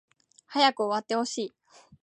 [0.47, 1.53] 早く終わってほしい